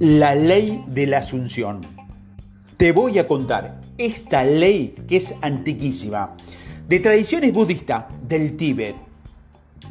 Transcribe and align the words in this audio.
La 0.00 0.34
ley 0.34 0.82
de 0.86 1.06
la 1.06 1.18
asunción. 1.18 1.82
Te 2.78 2.92
voy 2.92 3.18
a 3.18 3.28
contar 3.28 3.82
esta 3.98 4.44
ley 4.44 4.94
que 5.06 5.18
es 5.18 5.34
antiquísima, 5.42 6.36
de 6.88 7.00
tradiciones 7.00 7.52
budistas 7.52 8.06
del 8.26 8.56
Tíbet. 8.56 8.96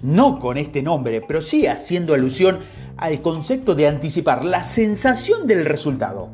No 0.01 0.39
con 0.39 0.57
este 0.57 0.81
nombre, 0.81 1.21
pero 1.21 1.43
sí 1.43 1.67
haciendo 1.67 2.15
alusión 2.15 2.57
al 2.97 3.21
concepto 3.21 3.75
de 3.75 3.87
anticipar 3.87 4.43
la 4.43 4.63
sensación 4.63 5.45
del 5.45 5.63
resultado. 5.63 6.31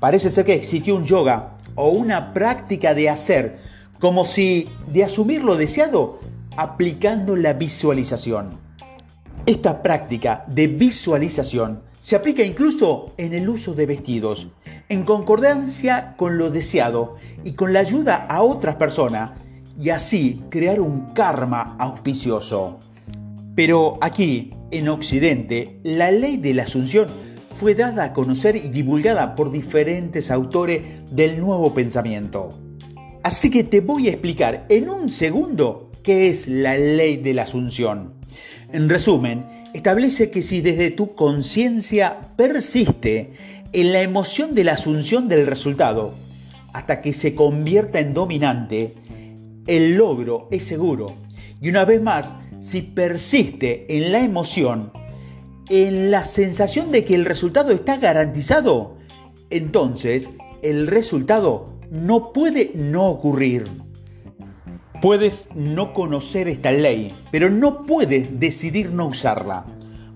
Parece 0.00 0.28
ser 0.28 0.44
que 0.44 0.54
existió 0.54 0.96
un 0.96 1.04
yoga 1.04 1.56
o 1.76 1.90
una 1.90 2.32
práctica 2.32 2.94
de 2.94 3.10
hacer 3.10 3.60
como 4.00 4.24
si 4.24 4.70
de 4.88 5.04
asumir 5.04 5.44
lo 5.44 5.54
deseado 5.54 6.18
aplicando 6.56 7.36
la 7.36 7.52
visualización. 7.52 8.50
Esta 9.46 9.84
práctica 9.84 10.44
de 10.48 10.66
visualización 10.66 11.86
se 11.98 12.16
aplica 12.16 12.42
incluso 12.42 13.12
en 13.16 13.34
el 13.34 13.48
uso 13.48 13.74
de 13.74 13.86
vestidos, 13.86 14.48
en 14.88 15.04
concordancia 15.04 16.14
con 16.16 16.38
lo 16.38 16.50
deseado 16.50 17.16
y 17.44 17.52
con 17.52 17.72
la 17.72 17.80
ayuda 17.80 18.26
a 18.28 18.42
otras 18.42 18.76
personas 18.76 19.32
y 19.80 19.90
así 19.90 20.42
crear 20.50 20.80
un 20.80 21.12
karma 21.12 21.76
auspicioso. 21.78 22.78
Pero 23.54 23.98
aquí, 24.00 24.52
en 24.70 24.88
Occidente, 24.88 25.80
la 25.82 26.10
ley 26.10 26.36
de 26.36 26.54
la 26.54 26.64
asunción 26.64 27.08
fue 27.52 27.74
dada 27.74 28.04
a 28.04 28.12
conocer 28.12 28.54
y 28.56 28.68
divulgada 28.68 29.34
por 29.34 29.50
diferentes 29.50 30.30
autores 30.30 30.82
del 31.10 31.40
nuevo 31.40 31.74
pensamiento. 31.74 32.56
Así 33.24 33.50
que 33.50 33.64
te 33.64 33.80
voy 33.80 34.06
a 34.06 34.12
explicar 34.12 34.64
en 34.68 34.88
un 34.88 35.10
segundo 35.10 35.90
qué 36.04 36.28
es 36.28 36.46
la 36.46 36.78
ley 36.78 37.16
de 37.16 37.34
la 37.34 37.42
asunción. 37.42 38.14
En 38.72 38.88
resumen, 38.88 39.57
establece 39.72 40.30
que 40.30 40.42
si 40.42 40.60
desde 40.60 40.90
tu 40.90 41.14
conciencia 41.14 42.18
persiste 42.36 43.32
en 43.72 43.92
la 43.92 44.00
emoción 44.00 44.54
de 44.54 44.64
la 44.64 44.72
asunción 44.72 45.28
del 45.28 45.46
resultado, 45.46 46.14
hasta 46.72 47.00
que 47.00 47.12
se 47.12 47.34
convierta 47.34 48.00
en 48.00 48.14
dominante, 48.14 48.94
el 49.66 49.96
logro 49.96 50.48
es 50.50 50.64
seguro. 50.64 51.14
Y 51.60 51.68
una 51.68 51.84
vez 51.84 52.02
más, 52.02 52.36
si 52.60 52.82
persiste 52.82 53.86
en 53.96 54.12
la 54.12 54.20
emoción, 54.20 54.92
en 55.68 56.10
la 56.10 56.24
sensación 56.24 56.90
de 56.90 57.04
que 57.04 57.14
el 57.14 57.24
resultado 57.24 57.70
está 57.70 57.96
garantizado, 57.96 58.96
entonces 59.50 60.30
el 60.62 60.86
resultado 60.86 61.78
no 61.90 62.32
puede 62.32 62.72
no 62.74 63.06
ocurrir. 63.06 63.64
Puedes 65.00 65.48
no 65.54 65.92
conocer 65.92 66.48
esta 66.48 66.72
ley, 66.72 67.14
pero 67.30 67.50
no 67.50 67.86
puedes 67.86 68.40
decidir 68.40 68.90
no 68.90 69.06
usarla, 69.06 69.64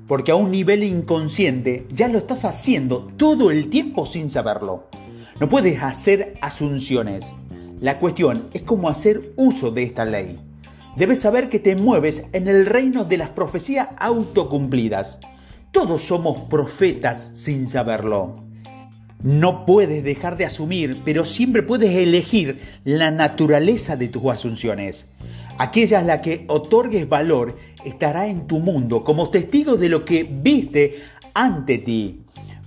porque 0.09 0.33
a 0.33 0.35
un 0.35 0.51
nivel 0.51 0.83
inconsciente 0.83 1.87
ya 1.93 2.09
lo 2.09 2.19
estás 2.19 2.45
haciendo 2.45 3.09
todo 3.17 3.53
el 3.53 3.71
tiempo 3.71 4.07
sin 4.07 4.29
saberlo. 4.29 4.89
No 5.39 5.49
puedes 5.49 5.81
hacer 5.85 6.35
asunciones. 6.41 7.33
La 7.79 8.01
cuestión 8.01 8.49
es 8.55 8.63
cómo 8.63 8.89
hacer 8.89 9.33
uso 9.37 9.71
de 9.71 9.85
esta 9.85 10.05
ley. 10.05 10.41
Debes 10.97 11.21
saber 11.21 11.49
que 11.49 11.61
te 11.61 11.77
mueves 11.77 12.25
en 12.33 12.49
el 12.49 12.67
reino 12.67 13.05
de 13.05 13.19
las 13.19 13.29
profecías 13.29 13.91
autocumplidas. 13.99 15.21
Todos 15.71 16.03
somos 16.03 16.41
profetas 16.51 17.31
sin 17.35 17.69
saberlo. 17.69 18.52
No 19.23 19.65
puedes 19.67 20.03
dejar 20.03 20.37
de 20.37 20.45
asumir, 20.45 21.03
pero 21.05 21.25
siempre 21.25 21.63
puedes 21.63 21.95
elegir 21.95 22.61
la 22.85 23.11
naturaleza 23.11 23.97
de 23.97 24.09
tus 24.09 24.27
asunciones. 24.27 25.07
Aquella 25.59 26.01
a 26.01 26.03
la 26.03 26.21
que 26.21 26.45
otorgues 26.49 27.09
valor 27.09 27.57
estará 27.85 28.27
en 28.27 28.47
tu 28.47 28.59
mundo 28.59 29.05
como 29.05 29.31
testigo 29.31 29.77
de 29.77 29.89
lo 29.89 30.05
que 30.05 30.25
viste 30.25 31.03
ante 31.35 31.79
ti. 31.79 32.23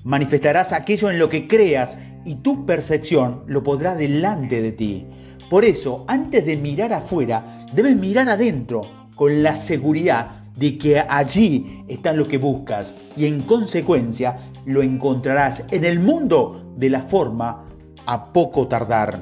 Manifestarás 0.05 0.71
aquello 0.71 1.09
en 1.09 1.19
lo 1.19 1.27
que 1.27 1.47
creas 1.47 1.97
y 2.23 2.35
tu 2.35 2.65
percepción 2.65 3.43
lo 3.47 3.63
podrá 3.63 3.95
delante 3.95 4.61
de 4.61 4.71
ti. 4.71 5.05
Por 5.49 5.65
eso, 5.65 6.05
antes 6.07 6.45
de 6.45 6.55
mirar 6.57 6.93
afuera, 6.93 7.65
debes 7.73 7.95
mirar 7.97 8.29
adentro 8.29 8.89
con 9.15 9.43
la 9.43 9.55
seguridad 9.55 10.43
de 10.55 10.77
que 10.77 10.99
allí 10.99 11.83
está 11.87 12.13
lo 12.13 12.27
que 12.27 12.37
buscas 12.37 12.95
y 13.17 13.25
en 13.25 13.41
consecuencia 13.41 14.37
lo 14.65 14.81
encontrarás 14.81 15.63
en 15.71 15.85
el 15.85 15.99
mundo 15.99 16.73
de 16.77 16.89
la 16.89 17.01
forma 17.01 17.65
a 18.05 18.33
poco 18.33 18.67
tardar. 18.67 19.19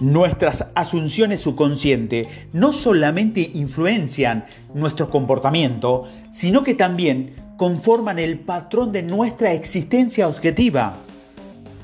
Nuestras 0.00 0.66
asunciones 0.74 1.42
subconscientes 1.42 2.26
no 2.52 2.72
solamente 2.72 3.50
influencian 3.54 4.44
nuestro 4.74 5.08
comportamiento, 5.08 6.08
sino 6.30 6.64
que 6.64 6.74
también 6.74 7.36
conforman 7.56 8.18
el 8.18 8.40
patrón 8.40 8.90
de 8.90 9.04
nuestra 9.04 9.52
existencia 9.52 10.26
objetiva. 10.26 10.96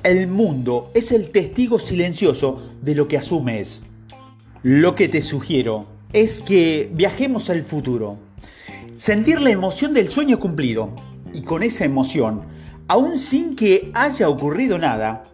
El 0.03 0.27
mundo 0.27 0.91
es 0.95 1.13
el 1.13 1.31
testigo 1.31 1.79
silencioso 1.79 2.61
de 2.83 2.97
lo 2.97 3.07
que 3.07 3.17
asumes. 3.17 3.83
Lo 4.63 4.95
que 4.97 5.09
te 5.09 5.23
sugiero 5.23 5.87
es 6.13 6.41
que 6.41 6.91
viajemos 6.93 7.49
al 7.49 7.65
futuro. 7.65 8.17
Sentir 8.97 9.41
la 9.41 9.51
emoción 9.51 9.95
del 9.95 10.09
sueño 10.09 10.41
cumplido 10.41 10.91
y 11.33 11.43
con 11.43 11.63
esa 11.63 11.85
emoción, 11.85 12.43
aún 12.89 13.19
sin 13.19 13.57
que 13.57 13.91
haya 13.95 14.29
ocurrido 14.29 14.79
nada, 14.79 15.25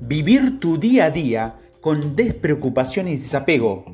vivir 0.00 0.58
tu 0.58 0.78
día 0.78 1.06
a 1.06 1.10
día 1.10 1.56
con 1.80 2.14
despreocupación 2.16 3.08
y 3.08 3.16
desapego. 3.16 3.84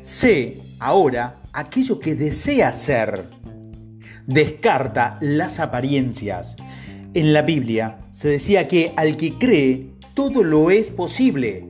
Sé 0.00 0.58
ahora 0.78 1.40
aquello 1.52 1.98
que 1.98 2.14
deseas 2.14 2.80
ser. 2.80 3.30
Descarta 4.26 5.18
las 5.20 5.60
apariencias. 5.60 6.56
En 7.14 7.32
la 7.32 7.42
Biblia 7.42 8.00
se 8.08 8.28
decía 8.28 8.68
que 8.68 8.92
al 8.96 9.16
que 9.16 9.38
cree, 9.38 9.90
todo 10.14 10.42
lo 10.42 10.70
es 10.70 10.90
posible. 10.90 11.66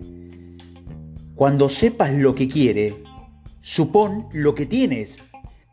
Cuando 1.35 1.69
sepas 1.69 2.13
lo 2.13 2.35
que 2.35 2.49
quiere, 2.49 3.03
supón 3.61 4.27
lo 4.33 4.55
que 4.55 4.67
tienes. 4.67 5.19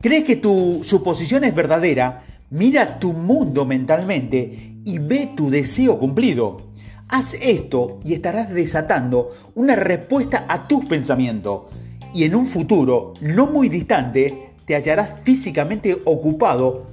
¿Crees 0.02 0.24
que 0.24 0.38
tu 0.38 0.82
suposición 0.84 1.44
es 1.44 1.54
verdadera? 1.54 2.24
Mira 2.52 2.98
tu 2.98 3.14
mundo 3.14 3.64
mentalmente 3.64 4.74
y 4.84 4.98
ve 4.98 5.34
tu 5.38 5.52
deseo 5.52 6.00
cumplido. 6.00 6.72
Haz 7.08 7.36
esto 7.36 8.00
y 8.04 8.14
estarás 8.14 8.50
desatando 8.52 9.34
una 9.54 9.76
respuesta 9.76 10.46
a 10.50 10.68
tus 10.68 10.86
pensamientos. 10.86 11.66
Y 12.12 12.24
en 12.24 12.34
un 12.34 12.48
futuro 12.48 13.14
no 13.22 13.46
muy 13.46 13.70
distante 13.70 14.54
te 14.66 14.74
hallarás 14.74 15.12
físicamente 15.24 15.96
ocupado, 16.06 16.88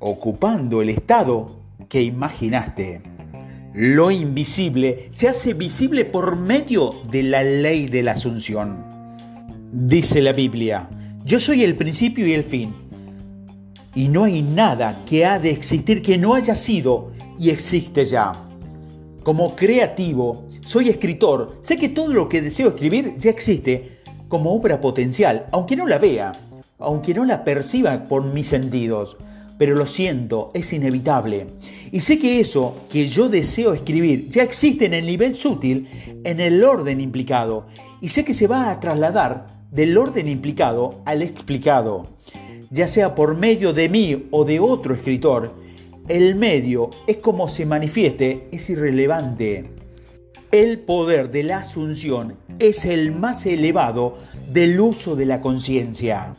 ocupando 0.00 0.82
el 0.82 0.90
estado 0.90 1.60
que 1.88 2.02
imaginaste. 2.02 3.02
Lo 3.74 4.10
invisible 4.10 5.10
se 5.12 5.28
hace 5.28 5.54
visible 5.54 6.04
por 6.04 6.36
medio 6.36 7.02
de 7.08 7.22
la 7.22 7.44
ley 7.44 7.86
de 7.86 8.02
la 8.02 8.12
asunción. 8.12 8.84
Dice 9.72 10.20
la 10.20 10.32
Biblia, 10.32 10.90
yo 11.24 11.38
soy 11.38 11.62
el 11.62 11.76
principio 11.76 12.26
y 12.26 12.32
el 12.32 12.42
fin 12.42 12.81
y 13.94 14.08
no 14.08 14.24
hay 14.24 14.42
nada 14.42 15.02
que 15.06 15.24
ha 15.26 15.38
de 15.38 15.50
existir 15.50 16.02
que 16.02 16.16
no 16.16 16.34
haya 16.34 16.54
sido 16.54 17.12
y 17.38 17.50
existe 17.50 18.04
ya. 18.04 18.32
Como 19.22 19.54
creativo, 19.54 20.46
soy 20.64 20.88
escritor, 20.88 21.58
sé 21.60 21.76
que 21.76 21.88
todo 21.88 22.08
lo 22.08 22.28
que 22.28 22.40
deseo 22.40 22.68
escribir 22.68 23.14
ya 23.16 23.30
existe 23.30 24.00
como 24.28 24.52
obra 24.54 24.80
potencial, 24.80 25.46
aunque 25.52 25.76
no 25.76 25.86
la 25.86 25.98
vea, 25.98 26.32
aunque 26.78 27.14
no 27.14 27.24
la 27.24 27.44
perciba 27.44 28.04
por 28.04 28.24
mis 28.24 28.48
sentidos, 28.48 29.16
pero 29.58 29.74
lo 29.74 29.86
siento, 29.86 30.50
es 30.54 30.72
inevitable. 30.72 31.46
Y 31.92 32.00
sé 32.00 32.18
que 32.18 32.40
eso 32.40 32.76
que 32.88 33.06
yo 33.06 33.28
deseo 33.28 33.74
escribir 33.74 34.28
ya 34.30 34.42
existe 34.42 34.86
en 34.86 34.94
el 34.94 35.06
nivel 35.06 35.36
sutil, 35.36 35.86
en 36.24 36.40
el 36.40 36.64
orden 36.64 37.00
implicado, 37.00 37.66
y 38.00 38.08
sé 38.08 38.24
que 38.24 38.34
se 38.34 38.46
va 38.46 38.70
a 38.70 38.80
trasladar 38.80 39.46
del 39.70 39.96
orden 39.96 40.28
implicado 40.28 41.02
al 41.04 41.22
explicado 41.22 42.06
ya 42.72 42.88
sea 42.88 43.14
por 43.14 43.36
medio 43.36 43.72
de 43.74 43.88
mí 43.88 44.28
o 44.30 44.44
de 44.44 44.58
otro 44.58 44.94
escritor, 44.94 45.54
el 46.08 46.34
medio 46.34 46.90
es 47.06 47.18
como 47.18 47.46
se 47.46 47.66
manifieste, 47.66 48.48
es 48.50 48.70
irrelevante. 48.70 49.70
El 50.50 50.80
poder 50.80 51.30
de 51.30 51.44
la 51.44 51.58
asunción 51.58 52.36
es 52.58 52.86
el 52.86 53.12
más 53.12 53.46
elevado 53.46 54.18
del 54.50 54.80
uso 54.80 55.14
de 55.14 55.26
la 55.26 55.40
conciencia. 55.40 56.34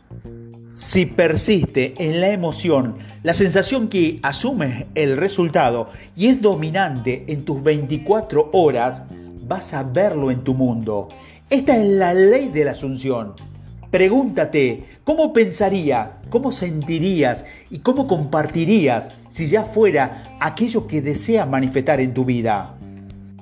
Si 0.73 1.05
persiste 1.05 1.93
en 1.99 2.19
la 2.19 2.29
emoción, 2.29 2.95
la 3.21 3.35
sensación 3.35 3.87
que 3.87 4.19
asumes 4.23 4.87
el 4.95 5.17
resultado 5.17 5.89
y 6.15 6.27
es 6.27 6.41
dominante 6.41 7.25
en 7.27 7.45
tus 7.45 7.61
24 7.61 8.49
horas, 8.53 9.03
vas 9.47 9.73
a 9.75 9.83
verlo 9.83 10.31
en 10.31 10.43
tu 10.43 10.55
mundo. 10.55 11.09
Esta 11.47 11.77
es 11.77 11.87
la 11.87 12.15
ley 12.15 12.49
de 12.49 12.65
la 12.65 12.71
asunción. 12.71 13.35
Pregúntate, 13.93 14.85
¿cómo 15.03 15.33
pensaría, 15.33 16.17
cómo 16.31 16.51
sentirías 16.51 17.45
y 17.69 17.77
cómo 17.77 18.07
compartirías 18.07 19.13
si 19.29 19.45
ya 19.45 19.65
fuera 19.65 20.35
aquello 20.39 20.87
que 20.87 20.99
deseas 20.99 21.47
manifestar 21.47 22.01
en 22.01 22.15
tu 22.15 22.25
vida? 22.25 22.75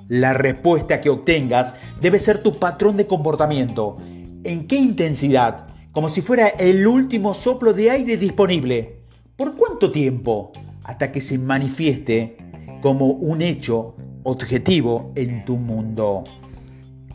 La 0.08 0.34
respuesta 0.34 1.00
que 1.00 1.08
obtengas 1.08 1.72
debe 2.02 2.18
ser 2.18 2.42
tu 2.42 2.58
patrón 2.58 2.98
de 2.98 3.06
comportamiento. 3.06 3.96
¿En 4.44 4.66
qué 4.66 4.76
intensidad? 4.76 5.68
Como 5.90 6.10
si 6.10 6.20
fuera 6.20 6.48
el 6.48 6.86
último 6.86 7.32
soplo 7.32 7.72
de 7.72 7.90
aire 7.90 8.18
disponible. 8.18 9.06
¿Por 9.36 9.56
cuánto 9.56 9.90
tiempo? 9.90 10.52
Hasta 10.84 11.10
que 11.12 11.22
se 11.22 11.38
manifieste 11.38 12.36
como 12.82 13.06
un 13.06 13.40
hecho 13.40 13.96
objetivo 14.24 15.12
en 15.14 15.46
tu 15.46 15.56
mundo. 15.56 16.24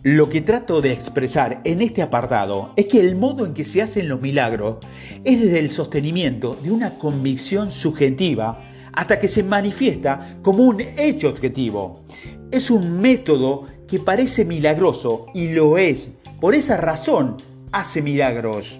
Lo 0.09 0.29
que 0.29 0.39
trato 0.39 0.79
de 0.79 0.93
expresar 0.93 1.59
en 1.65 1.81
este 1.81 2.01
apartado 2.01 2.71
es 2.77 2.85
que 2.85 3.01
el 3.01 3.17
modo 3.17 3.45
en 3.45 3.53
que 3.53 3.65
se 3.65 3.81
hacen 3.81 4.07
los 4.07 4.21
milagros 4.21 4.77
es 5.25 5.41
desde 5.41 5.59
el 5.59 5.69
sostenimiento 5.69 6.57
de 6.63 6.71
una 6.71 6.97
convicción 6.97 7.69
subjetiva 7.69 8.63
hasta 8.93 9.19
que 9.19 9.27
se 9.27 9.43
manifiesta 9.43 10.37
como 10.41 10.63
un 10.63 10.79
hecho 10.79 11.27
objetivo. 11.27 12.05
Es 12.51 12.71
un 12.71 13.01
método 13.01 13.65
que 13.85 13.99
parece 13.99 14.45
milagroso 14.45 15.25
y 15.33 15.49
lo 15.49 15.77
es. 15.77 16.11
Por 16.39 16.55
esa 16.55 16.77
razón 16.77 17.35
hace 17.73 18.01
milagros. 18.01 18.79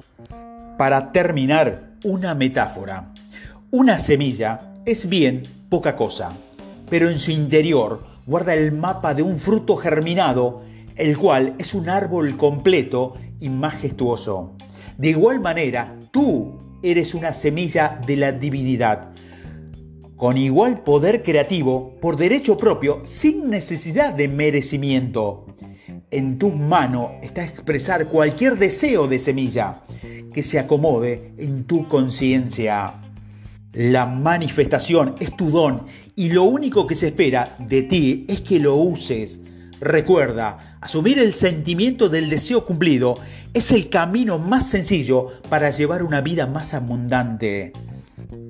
Para 0.78 1.12
terminar, 1.12 1.98
una 2.06 2.36
metáfora. 2.36 3.14
Una 3.70 4.00
semilla 4.00 4.72
es 4.86 5.10
bien 5.10 5.44
poca 5.68 5.98
cosa, 5.98 6.32
pero 6.90 7.10
en 7.10 7.20
su 7.20 7.32
interior 7.32 8.02
guarda 8.26 8.54
el 8.54 8.72
mapa 8.72 9.14
de 9.14 9.24
un 9.24 9.36
fruto 9.36 9.76
germinado 9.76 10.66
el 10.98 11.18
cual 11.18 11.56
es 11.58 11.74
un 11.74 11.90
árbol 11.90 12.36
completo 12.38 13.14
y 13.40 13.50
majestuoso. 13.50 14.56
De 14.98 15.10
igual 15.10 15.40
manera, 15.40 15.96
tú 16.12 16.58
eres 16.82 17.14
una 17.14 17.34
semilla 17.34 18.00
de 18.06 18.18
la 18.18 18.32
divinidad, 18.32 19.14
con 20.16 20.38
igual 20.38 20.84
poder 20.84 21.22
creativo, 21.22 21.96
por 22.02 22.18
derecho 22.18 22.58
propio, 22.58 23.02
sin 23.04 23.50
necesidad 23.50 24.14
de 24.14 24.28
merecimiento. 24.28 25.46
En 26.10 26.40
tus 26.40 26.56
manos 26.56 27.12
está 27.22 27.44
expresar 27.44 28.08
cualquier 28.08 28.58
deseo 28.58 29.08
de 29.08 29.20
semilla 29.20 29.84
que 30.34 30.42
se 30.42 30.58
acomode 30.58 31.34
en 31.38 31.66
tu 31.66 31.88
conciencia. 31.88 32.94
La 33.74 34.08
manifestación 34.08 35.14
es 35.20 35.36
tu 35.38 35.52
don 35.52 35.86
y 36.16 36.30
lo 36.30 36.44
único 36.46 36.88
que 36.88 36.96
se 36.96 37.10
espera 37.10 37.56
de 37.60 37.84
ti 37.84 38.26
es 38.28 38.42
que 38.42 38.60
lo 38.60 38.76
uses 38.76 39.40
Recuerda, 39.80 40.78
asumir 40.82 41.20
el 41.20 41.34
sentimiento 41.34 42.10
del 42.10 42.30
deseo 42.30 42.66
cumplido 42.66 43.20
es 43.54 43.72
el 43.72 43.90
camino 43.90 44.40
más 44.40 44.70
sencillo 44.70 45.34
para 45.50 45.70
llevar 45.70 46.02
una 46.02 46.22
vida 46.22 46.48
más 46.48 46.74
abundante. 46.74 47.74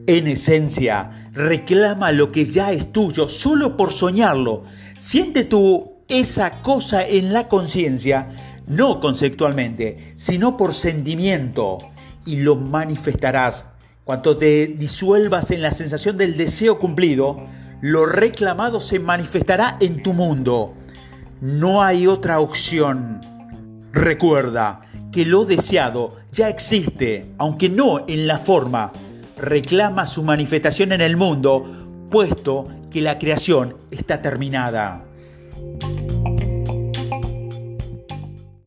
En 0.08 0.28
esencia, 0.28 1.30
reclama 1.34 2.14
lo 2.14 2.32
que 2.32 2.46
ya 2.46 2.72
es 2.72 2.94
tuyo 2.94 3.28
solo 3.28 3.76
por 3.76 3.92
soñarlo. 3.92 4.64
Siente 5.00 5.44
tú 5.44 5.98
esa 6.08 6.62
cosa 6.62 7.06
en 7.06 7.34
la 7.34 7.50
conciencia, 7.50 8.62
no 8.68 9.02
conceptualmente, 9.02 10.14
sino 10.16 10.56
por 10.56 10.74
sentimiento, 10.74 11.80
y 12.26 12.38
lo 12.38 12.56
manifestarás. 12.56 13.66
Cuando 14.06 14.38
te 14.38 14.68
disuelvas 14.68 15.52
en 15.52 15.62
la 15.62 15.72
sensación 15.72 16.16
del 16.16 16.38
deseo 16.38 16.80
cumplido, 16.80 17.46
lo 17.82 18.06
reclamado 18.06 18.80
se 18.80 19.00
manifestará 19.00 19.76
en 19.82 20.02
tu 20.02 20.14
mundo. 20.14 20.74
No 21.42 21.84
hay 21.84 22.08
otra 22.08 22.40
opción. 22.40 23.22
Recuerda 23.92 24.82
que 25.12 25.26
lo 25.26 25.46
deseado 25.46 26.18
ya 26.32 26.50
existe, 26.50 27.28
aunque 27.38 27.70
no 27.70 28.06
en 28.08 28.26
la 28.26 28.40
forma. 28.40 28.92
Reclama 29.38 30.08
su 30.08 30.24
manifestación 30.24 30.94
en 30.94 31.02
el 31.02 31.16
mundo, 31.16 32.08
puesto 32.10 32.68
que 32.90 33.02
la 33.02 33.20
creación 33.20 33.76
está 33.92 34.22
terminada. 34.22 35.07